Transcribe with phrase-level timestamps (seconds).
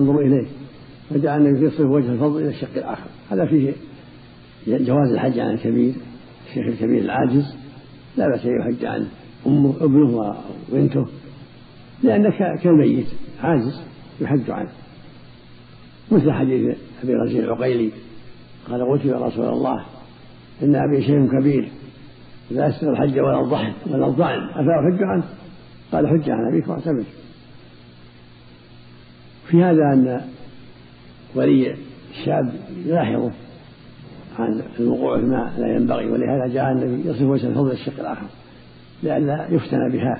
[0.00, 0.46] ينظر إليه.
[1.10, 3.06] فجعل النبي يصرف وجه الفضل إلى الشق الآخر.
[3.30, 3.72] هذا فيه
[4.66, 5.94] جواز الحج عن الكبير
[6.48, 7.54] الشيخ الكبير العاجز.
[8.16, 9.06] لا بأس أن يحج عن
[9.46, 10.36] أمه ابنه
[10.72, 11.06] وبنته
[12.02, 12.30] لأنه
[12.62, 13.06] كالميت
[13.42, 13.80] عاجز
[14.20, 14.70] يحج عنه.
[16.12, 17.90] مثل حديث أبي غزير العقيلي
[18.68, 19.84] قال قلت يا رسول الله
[20.62, 21.68] إن أبي شيخ كبير
[22.50, 25.24] لا يستطيع الحج ولا الضحك ولا الضعن أفأحج عنه؟
[25.92, 27.04] قال حج عن أبيك واعتمر
[29.50, 30.20] في هذا أن
[31.34, 31.76] ولي
[32.10, 32.52] الشاب
[32.86, 33.32] يلاحظه
[34.38, 38.26] عن الوقوع فيما لا ينبغي ولهذا جاء النبي يصف وجه الفضل الشق الآخر
[39.02, 40.18] لئلا يفتن بها.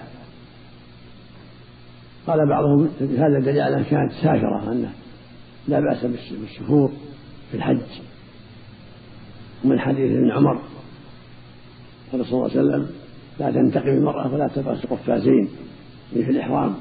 [2.27, 4.93] قال بعضهم هذا دليل على كانت سافرة أنه
[5.69, 6.91] لا بأس بالسفور
[7.51, 7.79] في الحج.
[9.65, 10.61] ومن حديث ابن عمر
[12.13, 12.91] قال صلى الله عليه وسلم
[13.41, 15.49] لا تنتقم المرأة ولا تلبس قفازين
[16.13, 16.75] في الإحرام.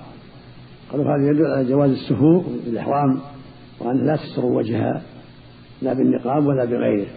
[0.93, 3.19] قالوا هذا يدل على جواز السفور في الإحرام
[3.79, 5.01] وأن لا تستر وجهها
[5.81, 7.07] لا بالنقاب ولا بغيره.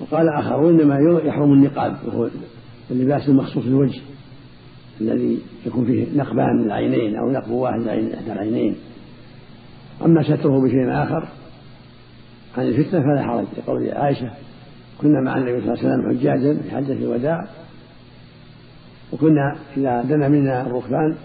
[0.00, 2.28] وقال آخرون إنما يحرم النقاب وهو
[2.90, 4.00] اللباس المخصوص للوجه
[5.00, 8.76] الذي يكون فيه نقبان للعينين أو نقب واحد إحدى العينين.
[10.04, 11.28] أما ستره بشيء آخر
[12.56, 13.44] عن الفتنة فلا حرج.
[13.58, 14.30] لقول عائشة
[15.00, 17.48] كنا مع النبي صلى الله عليه وسلم حجاجا في حجة الوداع
[19.12, 21.16] وكنا إذا دنا منا الركبان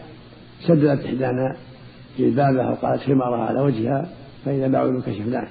[0.61, 1.55] سدلت إحدانا
[2.19, 4.09] جلبابها وقالت خمارها على وجهها
[4.45, 5.47] فإذا بعوا كشفناه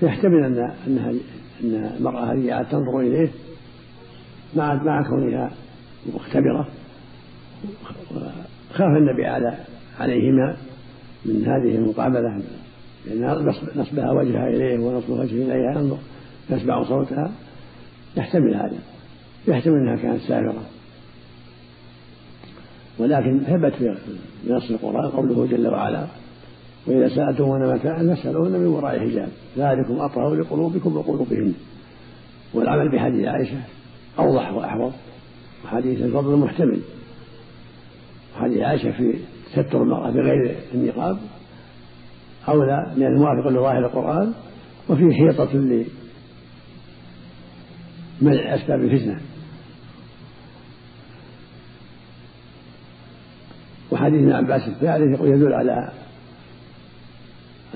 [0.00, 1.10] فيحتمل أن أنها
[1.64, 3.28] أن المرأة هذه تنظر إليه
[4.56, 5.50] مع مع كونها
[6.14, 6.68] مختبرة.
[8.72, 9.58] خاف النبي على
[10.00, 10.56] عليهما
[11.24, 12.42] من هذه المقابلة.
[13.06, 15.98] لأن نصبها وجهها إليه ونصب وجهه إليها ينظر
[16.50, 17.32] يسمع صوتها.
[18.16, 18.78] يحتمل هذا.
[19.48, 20.62] يحتمل أنها كانت سافرة
[22.98, 23.96] ولكن ثبت في
[24.48, 26.06] نص القرآن قوله جل وعلا
[26.86, 31.54] وإذا سألتمون متاعا فاسألوهن من وراء حجاب ذلكم أطهر لقلوبكم وقلوبهن.
[32.54, 33.60] والعمل بحديث عائشة
[34.18, 34.92] أوضح وأحوط
[35.64, 36.80] وحديث الفضل محتمل.
[38.36, 39.14] وحديث عائشة في
[39.52, 41.18] ستر المرأة بغير النقاب
[42.48, 44.32] أولى من الموافق لظاهر القرآن
[44.88, 45.54] وفيه حيطة
[48.22, 49.20] لمنع أسباب الفتنة.
[53.98, 55.90] وحديث ابن عباس الثالث يقول يدل على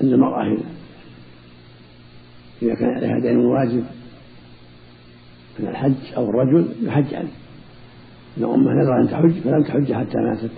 [0.03, 0.57] أن المرأة
[2.61, 3.83] إذا كان عليها دين واجب
[5.59, 7.29] من الحج أو الرجل يحج عنه
[8.37, 10.51] إن أمه نذر أن تحج فلم تحج حتى ماتت.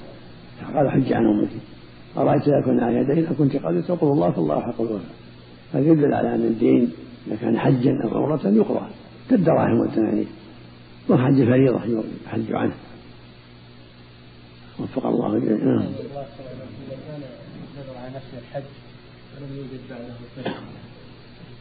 [0.76, 1.50] قال حج عن أمك
[2.18, 5.16] أرأيت إذا كنا على دين؟ أكنت قد تقول الله فالله حق الوفاء.
[5.74, 6.92] هذا يدل على أن الدين
[7.28, 8.88] إذا كان حجا أو عمرة يقضى
[9.30, 10.28] كالدراهم والتنانير
[11.10, 11.82] وحج فريضة
[12.28, 12.74] يحج عنه
[14.80, 15.88] وفق الله جميعا نعم.
[15.88, 16.26] إذا
[17.08, 17.22] كان
[17.78, 18.64] نذر على نفسه الحج
[19.36, 20.56] ولم يوجد بعده فجر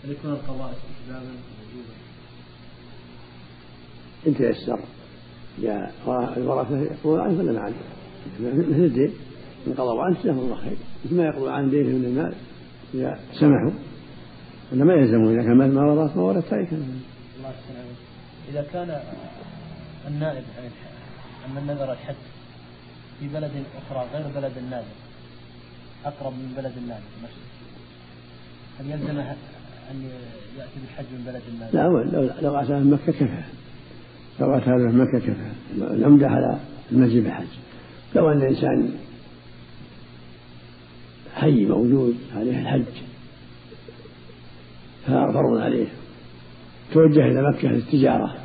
[0.04, 1.94] هل يكون القضاء استحبابا؟ وجوبا؟
[4.26, 4.80] إن تيسر.
[5.58, 5.94] جاء
[6.36, 7.72] الورثة يقضون عنه فلا ما
[8.40, 9.12] مثل الدين.
[9.66, 10.76] إن قضوا عنه جزاهم الله خير.
[11.04, 12.34] مثل ما يقضوا عن دينه من المال.
[12.94, 13.78] إذا سمحوا.
[14.72, 15.32] ولا ما يلزمون.
[15.32, 17.54] إذا كان ما ورث ما ورث تاركا الله
[18.48, 19.00] إذا كان
[20.06, 20.44] النائب
[21.44, 22.14] عن من نذر الحج
[23.20, 24.86] في بلد أخرى غير بلد النازل
[26.04, 27.04] أقرب من بلد النازل
[28.80, 29.36] هل يلزمه
[29.90, 30.10] أن
[30.58, 31.82] يأتي بالحج من بلد النازل؟ لا
[32.16, 33.42] لو لو أتى من مكة كفى.
[34.40, 35.50] لو أتى من مكة كفى.
[35.76, 36.58] العمدة على
[36.92, 37.46] المجيء بالحج.
[38.14, 38.90] لو أن الإنسان
[41.34, 43.02] حي موجود عليه الحج
[45.06, 45.86] فرض عليه.
[46.92, 48.36] توجه إلى مكة للتجارة.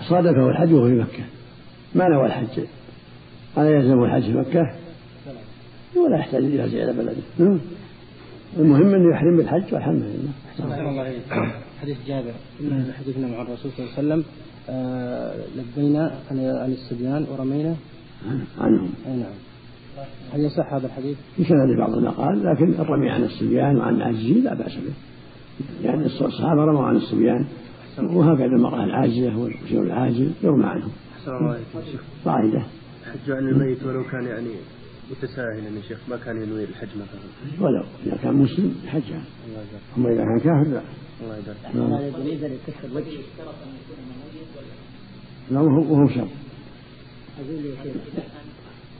[0.00, 1.24] فصادفه الحج وهو في مكة.
[1.94, 2.60] ما نوى الحج.
[3.58, 4.74] ألا يلزم الحج في مكة.
[5.96, 7.22] ولا يحتاج يرجع إلى بلده.
[7.38, 7.60] نعم.
[8.58, 10.32] المهم أنه يحرم بالحج والحمد لله.
[11.80, 12.32] حديث جابر.
[12.98, 14.24] حديثنا مع الرسول صلى الله عليه وسلم
[14.70, 17.76] آه لبينا عن الصبيان ورمينا.
[18.58, 18.90] عنهم.
[19.06, 19.34] أي نعم.
[20.32, 24.54] هل يصح هذا الحديث؟ في سند بعض المقال لكن الرمي عن الصبيان وعن العاجزين لا
[24.54, 24.92] بأس به.
[25.84, 27.46] يعني الصحابة رموا عن الصبيان
[27.98, 30.90] وهكذا المرأة العاجزة والرجل العاجز يرمى عنهم.
[31.22, 31.60] أحسن الله
[32.24, 32.62] قاعدة
[33.02, 34.50] الحج عن الميت ولو كان يعني
[35.10, 37.66] متساهلا يا شيخ ما كان ينوي الحج مثلا.
[37.66, 39.12] ولو إذا كان مسلم حج.
[39.98, 40.82] أما إذا كان كافر لا.
[41.74, 42.50] الله يبارك.
[42.68, 43.18] لكف الوجه
[45.50, 46.28] لا وهو شر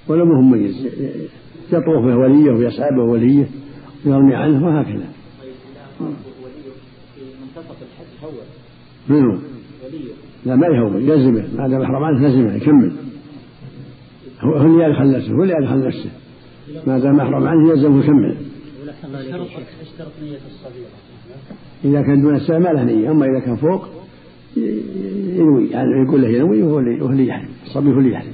[0.08, 0.86] ولا هو مميز
[1.72, 3.48] يطوف به وليه ويسعى به وليه
[4.06, 5.08] ويرمي عنه وهكذا.
[5.98, 6.04] في
[7.40, 8.30] منتصف الحج هو.
[9.08, 9.38] منو؟
[10.46, 12.92] لا ما يهون يلزمه ما دام احرم عنه لزمه يكمل.
[14.40, 16.10] هو اللي يدخل نفسه هو اللي يدخل نفسه
[16.86, 18.36] ما دام محرم عنه يلزم يكمل.
[19.82, 20.88] اشترط نية الصغيرة
[21.84, 23.10] إذا كان دون السبع ما له نية.
[23.10, 23.88] أما إذا كان فوق
[24.56, 25.70] ينوي.
[25.70, 28.32] يعني يقول له ينوي وهو اللي وهو اللي يحرم الصبي هو اللي يحرم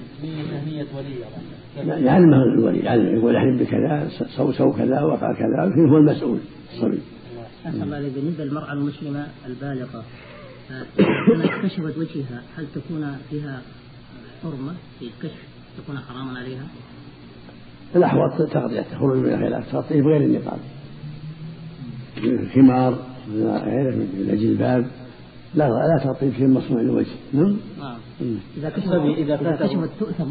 [0.66, 2.78] نية ولي يعلمه الولي.
[2.78, 6.38] يعلمه يقول احرم بكذا سو سو كذا وقع كذا هو المسؤول
[6.74, 6.98] الصبي.
[7.66, 10.04] أحسن الله بالنسبة للمرأة المسلمة البالغة
[10.70, 13.62] إذا كشفت وجهها هل تكون فيها
[14.42, 15.42] حرمة؟ في الكشف
[15.78, 16.66] تكون حراما عليها؟
[17.96, 20.58] الأحوط تغطية تخرج من الخلاف تغطيه بغير النقاب.
[22.18, 22.98] الخمار
[23.64, 24.86] غيره من الجلباب
[25.54, 27.06] لا لا تغطيه في مصنوع الوجه.
[27.32, 27.56] نعم؟
[28.56, 30.30] إذا كشفت إذا كشفت تؤثم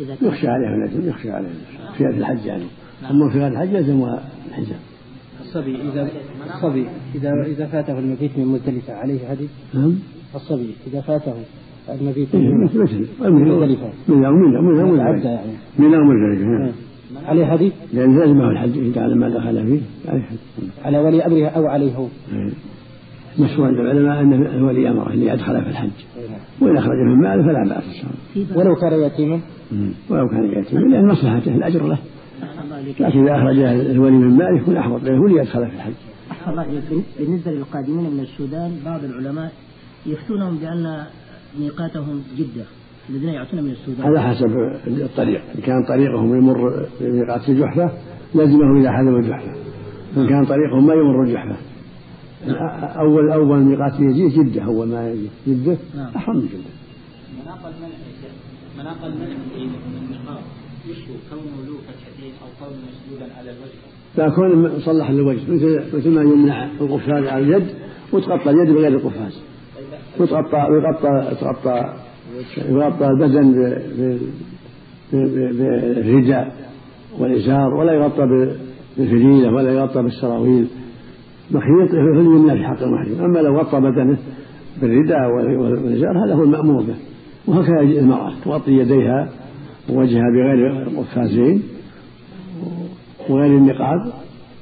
[0.00, 1.52] يخشى عليها النجم يخشى عليها.
[1.98, 2.66] في هذا الحج يعني.
[3.10, 4.80] أما في هذا الحج يلزمها الحجاب.
[5.54, 6.08] الصبي إذا
[6.54, 9.94] الصبي إذا إذا فاته المبيت من مزدلفة عليه هدي؟ نعم.
[10.34, 11.34] الصبي إذا فاته
[11.88, 13.60] المبيت من مزدلفة من يوم
[14.08, 15.52] من يوم من يوم يعني.
[15.78, 16.72] من يوم مزدلفة
[17.26, 20.36] عليه هدي؟ لأن لازمه الحج إذا على ما دخل فيه عليه حج
[20.84, 21.94] على ولي أمره أو عليه.
[21.94, 22.06] هو
[23.38, 25.90] مشهور عند العلماء أن ولي أمره اللي أدخله في الحج.
[26.60, 28.04] وإن أخرج من ماله فلا بأس
[28.56, 29.40] ولو كان يتيما؟
[30.10, 31.98] ولو كان يتيما لأن مصلحته الأجر له.
[32.70, 35.92] لكن إذا أخرج الولي من ماله يكون أحوط له هو اللي يدخله في الحج.
[37.18, 39.52] بالنسبة للقادمين من السودان بعض العلماء
[40.06, 41.04] يفتونهم بأن
[41.60, 42.64] ميقاتهم جدة
[43.10, 44.06] الذين يأتون من السودان.
[44.06, 44.46] هذا حسب
[44.86, 45.42] الطريق.
[45.56, 47.90] إن كان طريقهم يمر بميقات الجحفة
[48.34, 49.52] لازمهم إذا حذوا الجحفة.
[50.16, 51.56] إن كان طريقهم ما يمر الجحفة.
[53.00, 56.10] أول أول ميقات يجي جدة أول ما يجي جدة نعم.
[56.16, 56.74] أحرم من جدة.
[57.44, 57.96] مناط المنع
[58.78, 60.63] مناط المنع في النقاب يشبه
[61.30, 61.76] كونه
[62.42, 64.34] أو كونه مسدودا على الوجه.
[64.34, 67.66] كون مصلح للوجه مثل مثل ما يمنع القفاز على اليد
[68.12, 69.42] وتغطى اليد بغير القفاز.
[70.20, 71.94] وتغطى ويغطى تغطى
[72.68, 73.52] يغطى البدن
[75.12, 76.70] بالرداء
[77.18, 78.26] والإزار ولا يغطى
[78.96, 80.66] بالفريلة ولا يغطى بالسراويل.
[81.50, 84.18] مخيط فليمنع في حق المحرم أما لو غطى بدنه
[84.80, 86.96] بالرداء والإزار هذا هو المأمور به.
[87.46, 89.28] وهكذا المرأة تغطي يديها
[89.88, 91.62] ووجهها بغير القفازين
[93.28, 94.12] وغير النقاب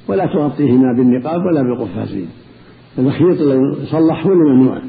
[0.07, 2.27] ولا تغطيهما بالنقاب ولا بالقفازين
[2.97, 4.31] المخيط الذي يصلح هو.
[4.31, 4.81] الممنوع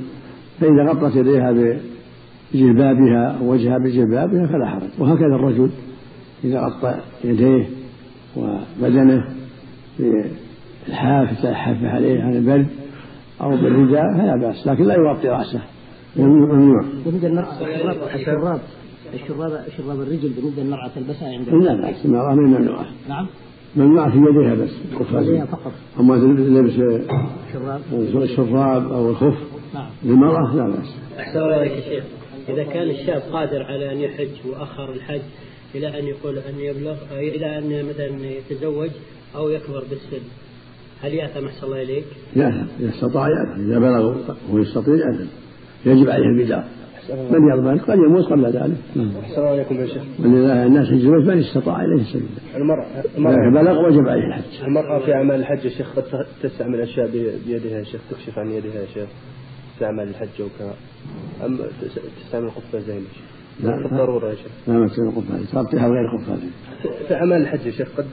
[0.61, 4.91] فإذا غطت يديها بجلبابها أو وجهها بجلبابها فلا حرج.
[4.99, 5.71] وهكذا الرجل
[6.45, 7.67] إذا غطى يديه
[8.37, 9.25] وبدنه
[9.99, 12.67] بالحاف يتحف عليه عن البرد
[13.41, 15.61] أو بالرداء فلا بأس لكن لا يغطي رأسه.
[16.17, 18.61] ممنوع للمرأة
[19.15, 23.27] الشراب الشراب شراب الرجل بالنسبة للمرأة تلبسها عند لا بأس المرأة من ممنوعة نعم.
[23.77, 24.71] ممنوع في يديها بس
[25.13, 25.73] يديها فقط.
[26.01, 26.73] أما لبس
[27.53, 27.81] شراب.
[28.23, 29.39] الشراب أو الخف
[29.75, 29.87] نعم.
[30.05, 30.97] للمرأة لا بأس.
[31.19, 32.05] أحسن الله يا شيخ.
[32.49, 35.23] إذا كان الشاب قادر على أن يحج وأخر الحج
[35.75, 38.91] إلى أن يقول أن يبلغ إلى أن مثلا يتزوج
[39.37, 40.25] أو يكبر بالسن
[41.03, 42.05] هل يأثم؟ أحسن الله إليك؟
[42.37, 42.67] يأثم.
[42.81, 43.61] إذا استطاع يأثم.
[43.61, 44.17] إذا بلغ
[44.53, 45.27] ويستطيع يأثم.
[45.87, 46.65] يجب عليه البدار
[47.11, 48.77] من يضمن؟ قد يموت قبل ذلك.
[49.31, 50.03] السلام عليكم يا شيخ.
[50.21, 52.57] ولله الناس يجوز من استطاع إليه سبيلا.
[52.57, 52.87] المرأة
[53.17, 53.51] المرأة.
[53.63, 54.65] بلغ وجب عليه الحج.
[54.65, 57.11] المرأة في أعمال الحج يا شيخ قد تستعمل أشياء
[57.47, 59.09] بيدها يا شيخ تكشف عن يدها يا شيخ
[59.79, 60.75] في أعمال الحج وكذا
[61.47, 61.59] أم
[62.25, 63.35] تستعمل قفازين يا شيخ.
[63.61, 64.53] لا في الضرورة يا شيخ.
[64.69, 66.53] لا ما تستعمل قفازين تغطيها بغير قفازين
[67.09, 68.07] في أعمال الحج يا شيخ قد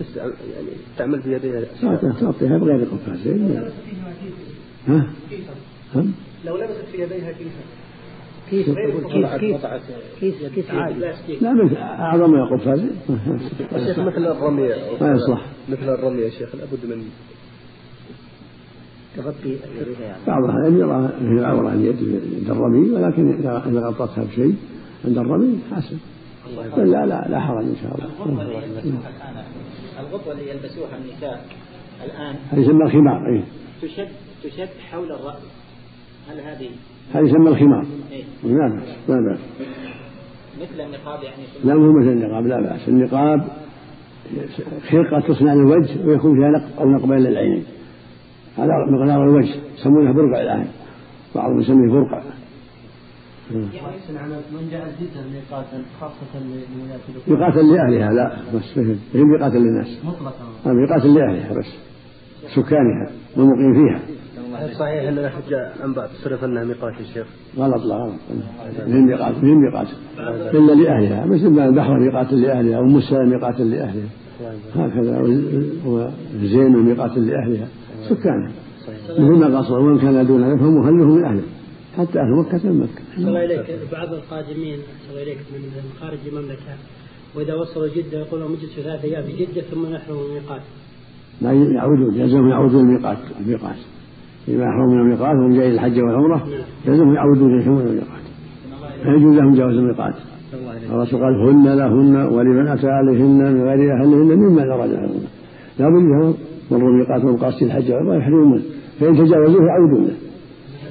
[0.00, 1.60] تستعمل يعني تعمل بيديها
[2.20, 3.62] تغطيها بغير قفازين
[4.88, 5.06] ها؟
[5.94, 6.04] ها؟
[6.46, 7.79] لو لبست في يديها كيسا
[8.50, 8.66] كيس
[9.40, 9.66] كيس
[10.20, 11.00] كيس كيس عادي.
[11.40, 12.80] لا مثل أعظم من القفاز
[13.72, 14.74] الشيخ مثل الرمية.
[15.00, 15.46] ما يصلح.
[15.68, 17.04] مثل الرمية يا شيخ لابد من
[19.16, 19.56] تغطي
[20.26, 21.96] بعضها لم يرى في العورة اليد
[22.38, 23.32] عند الرمي ولكن
[23.66, 24.54] إذا غطتها بشيء
[25.04, 25.96] عند الرمي حسن.
[26.76, 28.08] لا لا لا حرج إن شاء الله.
[30.00, 31.44] الغطوة اللي يلبسوها النساء
[32.04, 33.44] الآن هذه يسمى الخمار إيه؟
[33.82, 34.08] تشد
[34.44, 35.42] تشد حول الرأس.
[36.30, 36.70] هل هذه
[37.12, 37.86] هذه يسمى الخمار؟
[38.44, 39.38] لا بأس لا بأس.
[40.60, 42.88] مثل النقاب يعني لا مو مثل النقاب لا بأس.
[42.88, 43.40] النقاب
[44.90, 47.64] خرقة تصنع للوجه ويكون فيها نقب أو نقبين للعينين
[48.58, 50.66] هذا مقدار الوجه يسمونه برقع الآن
[51.34, 52.22] بعضهم يسميه برقع.
[53.50, 56.40] من جاء جدا ميقاتا خاصة
[57.28, 58.78] ميقاتا لأهلها لا بس
[59.14, 59.98] هي ميقاتا للناس.
[60.04, 60.72] مطلقا.
[60.72, 61.66] ميقاتا لأهلها بس
[62.54, 64.00] سكانها والمقيم فيها.
[64.78, 67.26] صحيح أن الحج عن بعض صرف أنها ميقات الشيخ
[67.58, 68.14] غلط لا غلط
[68.86, 69.88] من ميقات؟ من ميقات؟
[70.54, 71.26] إلا لأهلها.
[71.26, 74.08] مثل ما البحر ميقات لأهلها وموسى ميقات لأهلها.
[74.74, 75.20] هكذا
[76.42, 77.68] وزين ميقات لأهلها.
[78.08, 78.52] سكانها
[79.10, 81.42] مثل ما قصر ومن كان دون ذلك فهو مهله من اهله
[81.96, 84.78] حتى أهل مكة من أحسن الله إليك بعض القادمين
[85.10, 86.74] الله إليك من خارج المملكة
[87.34, 90.62] وإذا وصلوا جدة يقولون مجلس ثلاثة أيام في جدة ثم نحن من الميقات
[91.40, 93.76] لا يعودون يلزمهم يعودون الميقات الميقات
[94.54, 96.46] إذا أحرموا من الميقات وهم جايين الحج والعمرة
[96.86, 98.24] يلزمهم يعودون يلزمون الميقات.
[99.02, 100.14] فيجوز لهم جواز الميقات.
[100.90, 105.24] الرسول قال هن لهن ولمن أتى عليهن من غير أهلهن ممن أراد أهلهن
[105.78, 106.34] لا بد لهم
[106.70, 108.62] مروا ميقاتهم قاصدين الحج والعمرة يحرمون.
[109.00, 110.10] فإن تجاوزوه يعودون.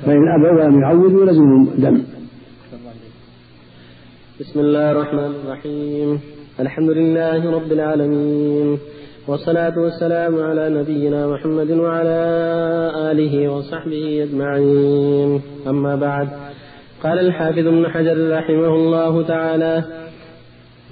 [0.05, 2.01] فإن أبوا ولم يعودوا لزمهم دم.
[4.39, 6.19] بسم الله الرحمن الرحيم.
[6.59, 8.77] الحمد لله رب العالمين.
[9.27, 12.19] والصلاة والسلام على نبينا محمد وعلى
[13.11, 15.41] آله وصحبه أجمعين.
[15.67, 16.27] أما بعد
[17.03, 19.83] قال الحافظ ابن حجر رحمه الله تعالى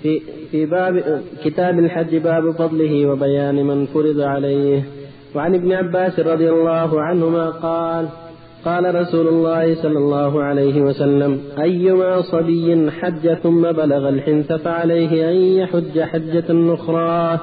[0.01, 4.83] في في باب كتاب الحج باب فضله وبيان من فرض عليه.
[5.35, 8.07] وعن ابن عباس رضي الله عنهما قال
[8.65, 15.35] قال رسول الله صلى الله عليه وسلم أيما صبي حج ثم بلغ الحنث فعليه أن
[15.35, 17.39] يحج حجة أخرى.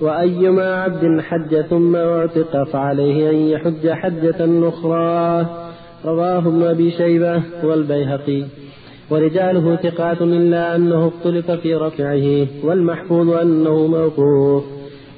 [0.00, 5.46] وأيما عبد حج ثم اعتق فعليه أن يحج حجة أخرى.
[6.04, 8.42] رواه ابن أبي شيبة والبيهقي.
[9.10, 14.64] ورجاله ثقات إلا أنه اختلف في رفعه والمحفوظ أنه موقوف.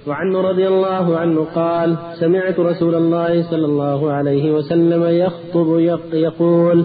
[0.07, 5.79] وعنه رضي الله عنه قال سمعت رسول الله صلى الله عليه وسلم يخطب
[6.13, 6.85] يقول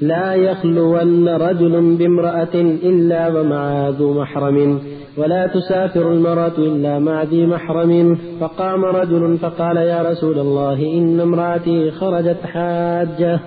[0.00, 4.80] لا يخلون رجل بامرأة إلا ومع ذو محرم.
[5.16, 8.18] ولا تسافر المرأة إلا مع ذي محرم.
[8.40, 13.40] فقام رجل فقال يا رسول الله إن امرأتي خرجت حاجة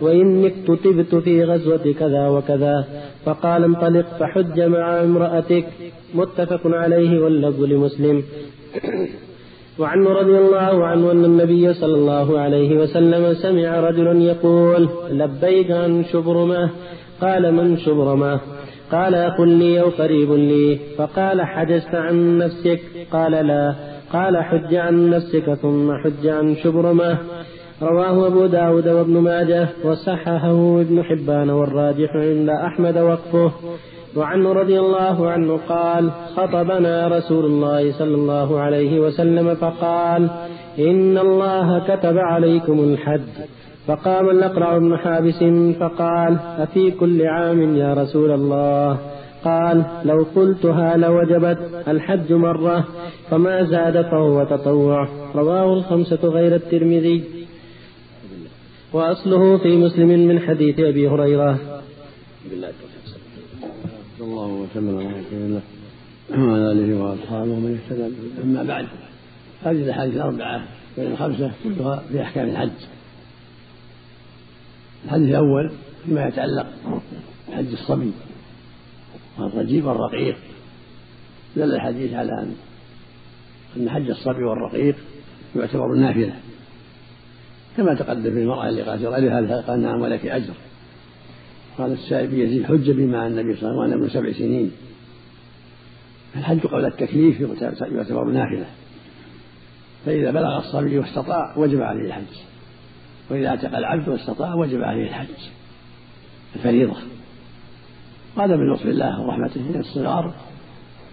[0.00, 2.84] وإني اكتتبت في غزوة كذا وكذا.
[3.24, 5.66] فقال انطلق فحج مع امرأتك.
[6.14, 8.22] متفق عليه واللفظ لمسلم.
[9.78, 16.04] وعنه رضي الله عنه أن النبي صلى الله عليه وسلم سمع رجلا يقول لبيك عن
[16.04, 16.70] شبرمة
[17.20, 18.40] قال من شبرمة
[18.92, 20.78] قال أخ لي أو قريب لي.
[20.98, 22.80] فقال حجزت عن نفسك.
[23.12, 23.74] قال لا.
[24.12, 27.18] قال حج عن نفسك ثم حج عن شبرمة.
[27.82, 33.52] رواه أبو داود وابن ماجه وصححه ابن حبان والراجح عند أحمد وقفه.
[34.16, 40.30] وعنه رضي الله عنه قال خطبنا رسول الله صلى الله عليه وسلم فقال
[40.78, 43.20] إن الله كتب عليكم الحج.
[43.86, 45.44] فقام الأقرع بن حابس
[45.80, 48.98] فقال أفي كل عام يا رسول الله؟
[49.44, 52.84] قال لو قلتها لوجبت الحج مرة
[53.30, 55.08] فما زاد فهو تطوع.
[55.34, 57.24] رواه الخمسة غير الترمذي.
[58.92, 61.58] وأصله في مسلم من حديث أبي هريرة.
[64.18, 65.60] صلى الله وسلم على رسول الله
[66.30, 68.12] وعلى آله وأصحابه ومن اهتدى
[68.44, 68.86] أما بعد
[69.62, 70.64] هذه الأحاديث الأربعة
[70.96, 72.70] بين الخمسة كلها في أحكام الحج.
[75.04, 75.72] الحديث الأول
[76.04, 76.66] فيما يتعلق
[77.48, 78.12] بحج الصبي
[79.38, 80.36] والرجيب والرقيق.
[81.56, 82.54] دل الحديث على أن
[83.76, 84.96] أن حج الصبي والرقيق
[85.56, 86.34] يعتبر نافلة.
[87.76, 90.54] كما تقدم في المرأة اللي قالت لها قال نعم ولك أجر.
[91.78, 94.72] قال السائب يزيد حج بما النبي صلى الله عليه وسلم ابن سبع سنين.
[96.36, 97.40] الحج قبل التكليف
[97.92, 98.66] يعتبر نافلة.
[100.06, 102.53] فإذا بلغ الصبي واستطاع وجب عليه الحج.
[103.30, 105.28] وإذا اعتق العبد واستطاع وجب عليه الحج.
[106.56, 106.96] الفريضة.
[108.38, 110.34] هذا من لطف الله ورحمته من الصغار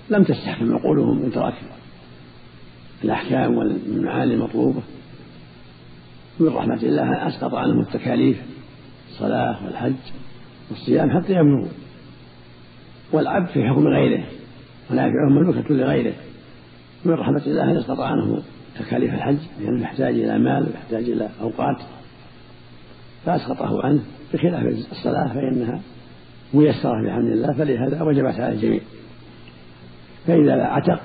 [0.10, 1.54] لم تستحكم عقولهم إدراك
[3.04, 4.82] الأحكام والمعاني المطلوبة.
[6.40, 8.42] من رحمة الله أسقط عنهم التكاليف
[9.12, 9.94] الصلاة والحج
[10.70, 11.68] والصيام حتى يبلغوا.
[13.12, 14.24] والعبد في حكم غيره
[14.92, 16.14] ونافعه مملوكة لغيره.
[17.06, 18.44] من رحمة الله أن يسقط عنه
[18.80, 21.78] تكاليف الحج لأنه يحتاج إلى مال ويحتاج إلى أوقات.
[23.26, 24.02] فأسقطه عنه
[24.34, 25.82] بخلاف الصلاة فإنها
[26.54, 28.82] ميسرة بحمد الله فلهذا وجبت على الجميع.
[30.28, 31.02] فإذا عتق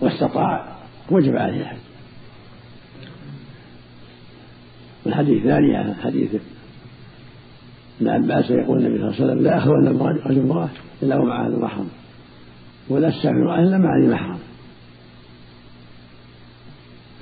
[0.00, 0.76] واستطاع
[1.10, 1.78] وجب عليه الحج.
[5.06, 6.34] والحديث الثاني حديث
[8.00, 9.88] ابن عباس يقول النبي صلى الله عليه وسلم لا أخلون
[10.26, 10.68] رجل امرأة
[11.02, 11.88] إلا ومعها المحرم.
[12.88, 14.38] ولا استعمل امرأة إلا مع ذي محرم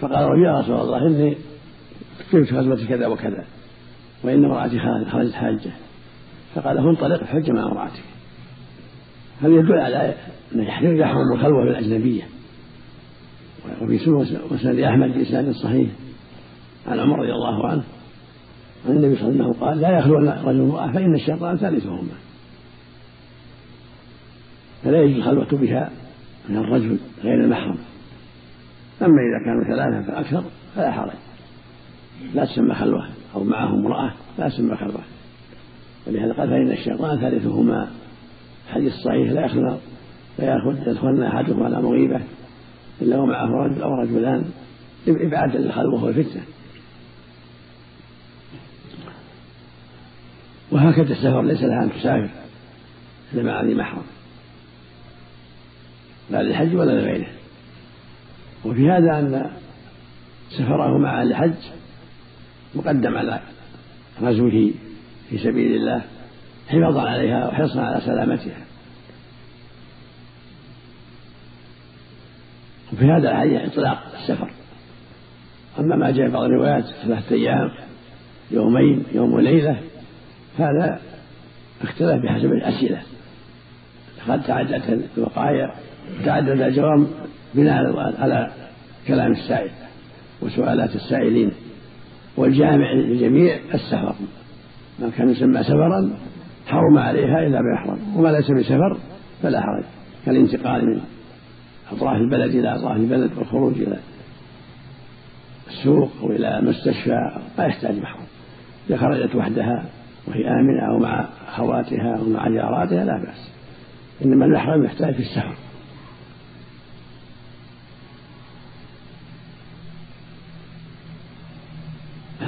[0.00, 1.36] فقال يا رسول الله إني
[2.32, 3.44] كنت غزوة كذا وكذا
[4.24, 4.78] وإن امرأتي
[5.10, 5.70] خرجت حاجة.
[6.54, 8.04] فقال انطلق حج مع امرأتك.
[9.42, 10.14] هذا يدل على
[10.54, 12.22] أنه يحرم الخلوة بالأجنبية
[13.82, 14.10] وفي
[14.50, 15.90] مسند أحمد بإسناد صحيح
[16.86, 17.82] عن عمر رضي الله عنه
[18.88, 22.14] عن النبي صلى الله عليه وسلم قال لا يخلو رجل امرأة فإن الشيطان ثالثهما.
[24.84, 25.90] فلا يجوز الخلوة بها
[26.48, 27.78] من الرجل غير المحرم.
[29.02, 30.44] أما إذا كانوا ثلاثة فأكثر
[30.76, 31.12] فلا حرج.
[32.34, 35.00] لا تسمى خلوة أو معه امرأة لا يسمى خلوة.
[36.06, 37.90] ولهذا قال فإن الشيطان ثالثهما
[38.68, 39.76] الحديث الصحيح لا يخلو
[40.38, 40.56] لا
[40.86, 42.20] يدخلن أحدهما على مغيبة
[43.02, 44.44] إلا ومعه رجل أو رجلان
[45.08, 46.42] إبعادا للخلوة والفتنة
[50.70, 52.30] وهكذا السفر ليس لها أن تسافر
[53.32, 54.02] إلا مع ذي محرم.
[56.30, 57.28] لا للحج ولا لغيره.
[58.64, 59.50] وفي هذا أن
[60.50, 61.54] سفره مع الحج
[62.76, 63.40] مقدم على
[64.22, 64.70] غزوه
[65.30, 66.02] في سبيل الله
[66.68, 68.56] حفاظا عليها وحرصا على سلامتها.
[72.92, 74.50] وفي هذا الحديث إطلاق السفر.
[75.78, 77.70] أما ما جاء بعض الروايات ثلاثة أيام
[78.50, 79.80] يومين يوم وليلة
[80.58, 81.00] هذا
[81.82, 83.02] اختلف بحسب الأسئلة.
[84.28, 85.74] قد تعددت الوقايع
[86.24, 87.06] تعدد الجواب
[87.54, 88.52] بناء على
[89.06, 89.70] كلام السائل
[90.42, 91.52] وسؤالات السائلين.
[92.36, 94.14] والجامع للجميع السفر.
[94.98, 96.10] ما كان يسمى سفرا
[96.66, 98.98] حرم عليها إلا بإحرام وما ليس بسفر
[99.42, 99.84] فلا حرج
[100.26, 101.00] كالانتقال من
[101.92, 103.96] أطراف البلد إلى أطراف البلد والخروج إلى
[105.68, 108.26] السوق أو إلى المستشفى ما يحتاج محرم.
[108.90, 109.84] إذا خرجت وحدها
[110.28, 113.50] وهي آمنة أو مع أخواتها أو مع جاراتها لا بأس.
[114.24, 115.54] إنما المحرم يحتاج في السفر.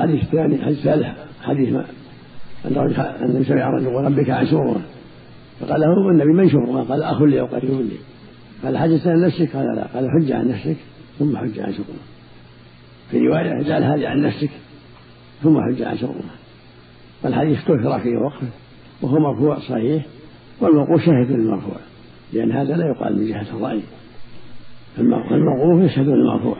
[0.08, 1.06] الحديث الثاني الحديث الثالث
[1.42, 1.84] حديث ما
[2.64, 4.80] أن سمع الرجل وربك عن شره
[5.60, 7.96] فقال له النبي من شره قال أخ لي أو قريب لي
[8.64, 9.86] قال حجة عن نفسك قال لا.
[9.94, 10.76] قال حج عن نفسك
[11.18, 11.84] ثم حج عن شره
[13.10, 14.50] في رواية قال هذه عن نفسك
[15.42, 16.14] ثم حج عن شره
[17.24, 18.48] والحديث كثر في وقفه
[19.02, 20.06] وهو مرفوع صحيح
[20.60, 21.76] والموقوف شاهد للمرفوع
[22.32, 23.80] لأن هذا لا يقال من جهة الرأي.
[24.98, 26.56] الموقوف يشهد للمرفوع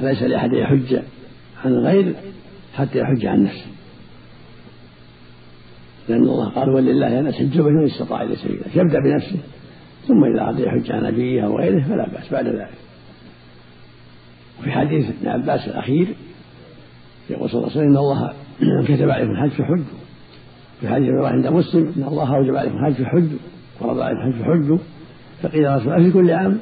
[0.00, 0.98] فليس لأحد يحج
[1.64, 2.14] عن الغير
[2.74, 3.66] حتى يحج عن نفسه.
[6.08, 9.38] لأن الله قال ولله أن حج من استطاع إلى سبيله يبدأ بنفسه
[10.08, 12.78] ثم إذا أراد يحج عن أبيه أو غيره فلا بأس بعد ذلك.
[14.60, 16.14] وفي حديث ابن عباس الأخير
[17.30, 18.32] يقول صلى الله عليه وسلم إن الله
[18.96, 19.98] كتب عليكم الحج فحجوا.
[20.80, 23.38] في حديث عند مسلم إن الله أوجب عليكم الحج فحجوا.
[23.80, 24.78] ورضى عليكم الحج فحجوا.
[25.42, 26.58] فقيل رسول الله في كل عام؟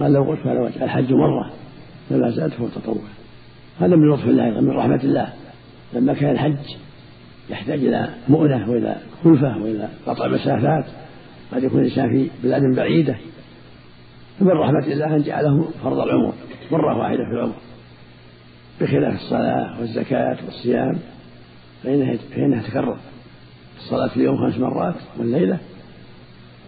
[0.00, 1.52] قال لو قلت فلا الحج مرة.
[2.10, 3.02] فلا زادته تطوع
[3.80, 5.32] هذا من لطف الله من رحمة الله.
[5.92, 6.56] لما كان الحج
[7.50, 10.84] يحتاج إلى مؤنة وإلى كلفة وإلى قطع مسافات
[11.52, 13.16] قد يكون الإنسان في بلاد بعيدة.
[14.40, 16.32] فمن رحمة الله أن جعله فرض العمر
[16.70, 17.54] مرة واحدة في العمر.
[18.80, 20.98] بخلاف الصلاة والزكاة والصيام
[21.82, 22.98] فإنها فإنها تكرر.
[23.76, 25.58] الصلاة في اليوم خمس مرات والليلة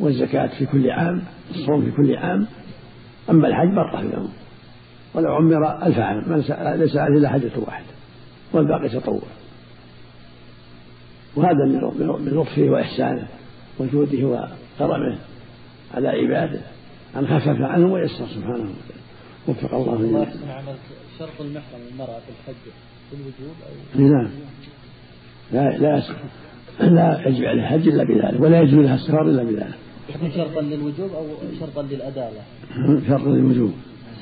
[0.01, 2.47] والزكاة في كل عام الصوم في كل عام.
[3.31, 4.29] أما الحج مرة في العمر.
[5.17, 7.87] ولو عمر ألف عام من ليس عليه إلا حجة واحدة
[8.53, 9.23] والباقي تطوع
[11.37, 11.65] وهذا
[11.99, 13.29] من لطفه وإحسانه
[13.79, 15.19] وجوده وكرمه
[15.95, 16.61] على عباده
[17.17, 19.07] أن خفف عنهم ويسر سبحانه وتعالى.
[19.49, 20.27] وفق الله الله
[21.19, 22.63] شرط المحرم المرأة في الحج
[23.13, 24.31] بالوجوب أو نعم.
[25.53, 26.03] لا لا
[26.81, 29.75] لا يجب عليها الحج إلا بذلك ولا يجب لها السفر إلا بذلك.
[30.37, 31.27] شرطا للوجوب أو
[31.61, 32.43] شرطا للأدالة؟
[33.09, 33.73] شرطا للوجوب.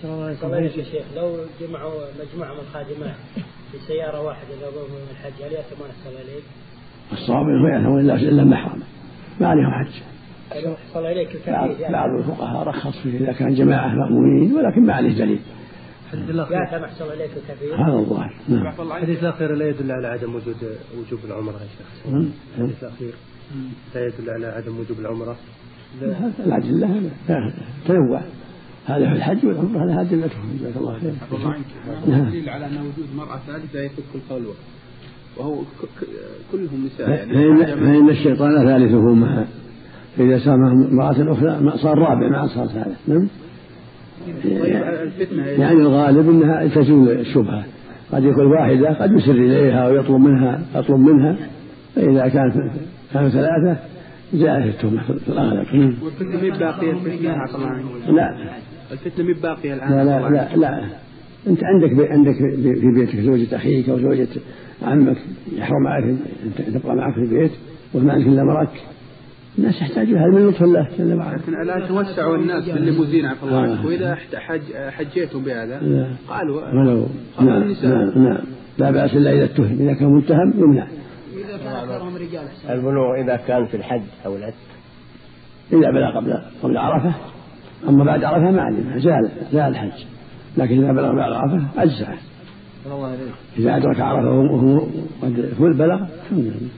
[0.05, 3.17] الله يا شيخ لو جمعوا مجموعة من الخادمات
[3.73, 6.41] في سيارة واحدة لو من الحج هل يأثمون الصلاة عليه؟
[7.13, 8.83] الصواب إنه يأثم الا إلا محرم
[9.41, 9.93] ما عليهم حج.
[10.95, 15.41] صلى عليك بعض, بعض الفقهاء رخص فيه إذا كان جماعة مأمونين ولكن ما عليه دليل.
[16.15, 18.67] يأثم أحسن عليك الكثير هذا الظاهر نعم.
[18.81, 20.57] الحديث الأخير لا يدل على عدم وجود
[20.99, 22.07] وجوب العمرة يا شيخ.
[22.59, 23.15] الحديث الأخير
[23.95, 25.37] لا يدل على عدم وجوب العمرة.
[26.47, 27.11] الأدلة
[27.87, 28.23] تنوع.
[28.87, 31.12] هذا في الحج والعمرة هذا أدلته جزاك الله خير.
[32.09, 32.31] نعم.
[32.31, 34.55] دليل على أن وجود مرأة ثالثة يفك الخلوة
[35.37, 35.62] وهو
[36.53, 37.11] كلهم نساء.
[37.11, 39.47] يعني فإن, الشيطان ثالثهما.
[40.16, 43.09] فإذا صار امرأة أخرى صار رابع ما صار ثالث.
[43.09, 43.29] نعم.
[44.44, 44.55] طيب
[45.59, 47.64] يعني الغالب أنها تزول الشبهة.
[48.12, 51.37] قد يكون واحدة قد يسر إليها ويطلب منها يطلب منها.
[51.94, 52.55] فإذا كانت
[53.12, 53.77] كانوا ثلاثة
[54.33, 55.66] جاءت التهمة في الأغلب
[56.03, 56.92] والفتنة مي باقية؟
[57.53, 57.83] طبعا.
[58.09, 58.55] لا.
[58.95, 60.89] الفتنة مي باقية الآن؟ لا لا لا, لا.
[61.47, 64.29] أنت عندك بي عندك في بيتك زوجة أخيك أو زوجة
[64.83, 65.17] عمك
[65.53, 66.17] يحرم عليك
[66.69, 67.51] أن تبقى معك في البيت
[67.95, 68.69] وما عندك إلا مرك
[69.59, 71.37] الناس يحتاجون هذا من لطف الله جل وعلا.
[71.37, 75.81] لكن لا توسعوا الناس بالليموزين عفى الله عنك وإذا حج حجيتم بهذا
[76.29, 77.07] قالوا ولو
[77.41, 78.45] نعم نعم نعم
[78.79, 80.87] لا بأس إلا إذا اتهم إذا كان متهم يمنع.
[81.37, 82.45] إذا كان رجال.
[82.71, 84.55] البلوغ إذا كان في الحج أو العتق
[85.73, 87.15] اذا بلغ قبل قبل عرفة.
[87.88, 90.05] أما بعد عرفة ما علم زال زال الحج.
[90.57, 92.18] لكن إذا بلغ بعد عرفة اجزعه
[93.59, 94.87] إذا أدرك عرفة وهو
[95.23, 96.68] قد فل بلغ الحمد لله.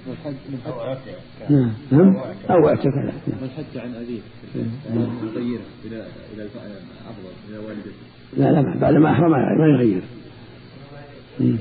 [1.51, 1.73] نعم.
[1.91, 2.17] نعم
[2.51, 4.21] أو اعتكف من حج عن أبيه.
[4.55, 7.91] يغيره إلى إلى أفضل إلى والدته
[8.37, 10.03] لا لا بعد ما أحرم ما يغير.
[11.41, 11.59] مم.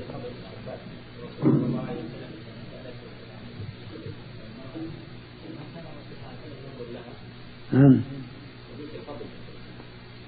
[7.73, 8.01] نعم.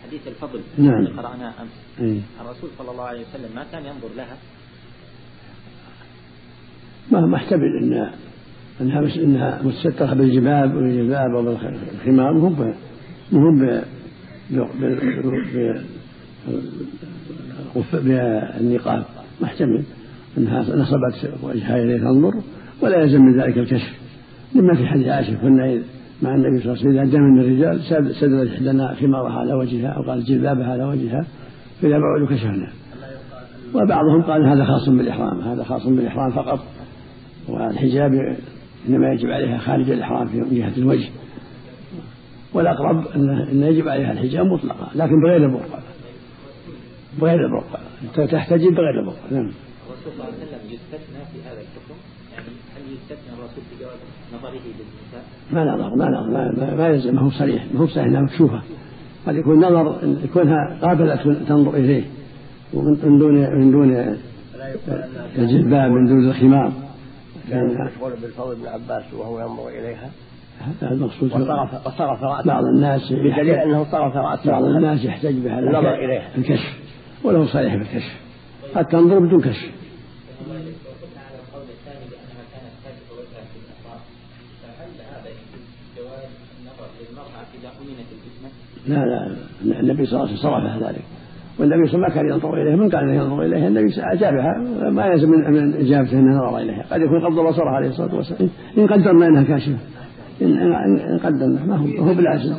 [0.07, 1.01] حديث الفضل نعم.
[1.01, 1.69] الذي قرأناه أمس.
[1.99, 2.19] إيه.
[2.41, 4.37] الرسول صلى الله عليه وسلم ما كان ينظر لها؟
[7.11, 8.11] ما احتمل ان
[8.81, 12.73] إنها مش إنها مستتره بالجباب والجباب أو بالخمار مو ب
[17.93, 19.05] بالنقاب.
[19.41, 19.83] ما احتمل
[20.37, 22.33] إنها نصبت وجهها إليه تنظر
[22.81, 23.93] ولا يلزم من ذلك الكشف.
[24.55, 25.81] لما في حديث عائشة كنا
[26.21, 26.99] مع النبي صلى الله عليه وسلم.
[26.99, 27.81] إذا دام من الرجال
[28.15, 31.25] سدلت إحدانا خمارها على وجهها أو قال جلبابها على وجهها
[31.81, 32.69] فإذا بعد كشفنا.
[33.73, 36.59] وبعضهم قال هذا خاص بالإحرام هذا خاص بالإحرام فقط.
[37.49, 38.11] والحجاب
[38.89, 41.09] إنما يجب عليها خارج الإحرام في جهة الوجه.
[42.53, 43.07] والأقرب
[43.51, 45.79] أن يجب عليها الحجاب مطلقا لكن بغير البرقع
[47.21, 47.79] بغير البرقع
[48.25, 49.51] تحتجب بغير البرقع نعم.
[49.87, 51.97] الرسول صلى الله عليه وسلم يستثنى في هذا الحكم؟
[52.33, 53.99] يعني هل يستثنى الرسول في جواز
[54.33, 57.87] نظره للنساء؟ ما نظر ما نظر ما, ما, ما يلزم ما هو صريح ما هو
[57.87, 58.61] صحيح انها مكشوفة.
[59.27, 61.15] قد يكون نظر يكونها قابلة
[61.47, 62.03] تنظر إليه
[62.73, 64.17] ومن دون من دون
[65.37, 66.71] الجلباب من دون الخمار.
[67.49, 70.09] كان مشغول بالفضل بن عباس وهو ينظر إليها.
[70.81, 71.31] هذا المقصود.
[71.33, 72.47] وصرف وصرف رأسه.
[72.47, 74.51] بعض الناس بدليل أنه صرف رأسه.
[74.51, 76.35] بعض الناس يحتج بهذا النظر إليها.
[76.37, 76.79] الكشف
[77.23, 78.26] وله صريح بالكشف.
[78.77, 79.71] قد تنظر بدون كشف.
[88.87, 91.03] لا لا النبي صلى الله عليه وسلم صرف ذلك.
[91.59, 94.57] والنبي صلى الله عليه وسلم ما كان ينظر اليها من كان ينظر اليها النبي اجابها
[94.89, 98.87] ما يلزم من اجابته أنه نظر اليها قد يكون قبض بصره عليه الصلاه والسلام إن
[98.87, 99.77] قدرنا أنها كاشفة.
[100.41, 102.55] إن إن قدرنا ما هو هو بالعزم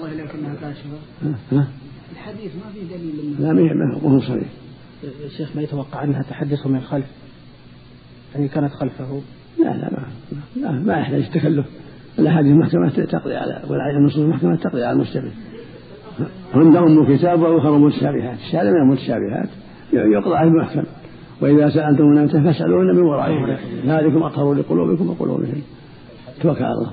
[2.13, 4.49] الحديث ما في دليل لا ما هو صريح
[5.25, 7.07] الشيخ ما يتوقع أنها تحدث من خلف.
[8.35, 9.21] يعني كانت خلفه.
[9.59, 10.07] لا لا ما
[10.57, 11.67] لا ما يحتاج التكلف
[12.19, 15.33] الاحاديث المحكمة تقضي على والنصوص المحكمة تقضي على المشتبه.
[16.55, 18.39] هن أم كتاب وأخر متشابهات.
[18.39, 19.49] الشهادة من المتشابهات
[19.93, 20.85] يقضى على المحكم
[21.41, 23.59] وإذا سألتم من فاسألوهن من وراء.
[23.87, 25.63] ذلكم أطهر لقلوبكم وقلوبهم.
[26.43, 26.93] توكل على الله.